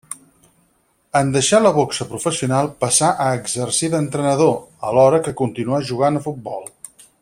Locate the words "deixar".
1.35-1.59